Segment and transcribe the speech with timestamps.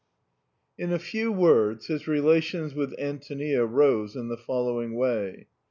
[0.79, 5.45] In a few words, his relations with Antonia rose in the following way.